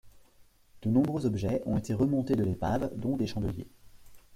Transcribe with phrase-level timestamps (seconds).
[0.81, 3.67] De nombreux objets ont été remontés de l'épave dont des chandeliers.